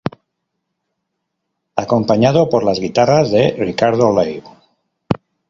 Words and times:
Acompañado 1.75 2.49
por 2.49 2.63
las 2.63 2.79
guitarras 2.79 3.29
de 3.29 3.51
Ricardo 3.55 4.11
Lew. 4.11 4.41